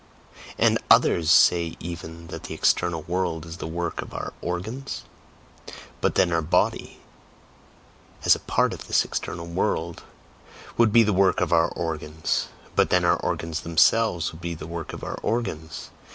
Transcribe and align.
And 0.57 0.79
others 0.89 1.29
say 1.29 1.77
even 1.79 2.25
that 2.29 2.45
the 2.45 2.55
external 2.55 3.03
world 3.03 3.45
is 3.45 3.57
the 3.57 3.67
work 3.67 4.01
of 4.01 4.15
our 4.15 4.33
organs? 4.41 5.03
But 6.01 6.15
then 6.15 6.31
our 6.33 6.41
body, 6.41 7.01
as 8.25 8.33
a 8.35 8.39
part 8.39 8.73
of 8.73 8.87
this 8.87 9.05
external 9.05 9.45
world, 9.45 10.01
would 10.75 10.91
be 10.91 11.03
the 11.03 11.13
work 11.13 11.39
of 11.39 11.53
our 11.53 11.67
organs! 11.69 12.47
But 12.75 12.89
then 12.89 13.05
our 13.05 13.17
organs 13.17 13.61
themselves 13.61 14.31
would 14.31 14.41
be 14.41 14.55
the 14.55 14.65
work 14.65 14.91
of 14.91 15.03
our 15.03 15.19
organs! 15.21 15.91